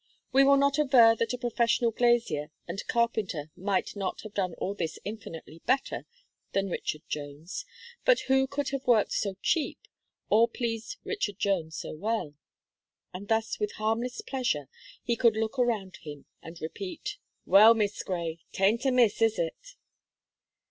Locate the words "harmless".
13.73-14.21